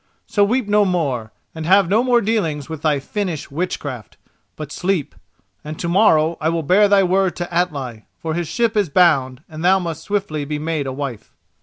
[0.25, 4.17] So weep no more, and have no more dealings with thy Finnish witchcraft,
[4.55, 5.13] but sleep;
[5.63, 9.43] and to morrow I will bear thy word to Atli, for his ship is bound
[9.47, 11.35] and thou must swiftly be made a wife."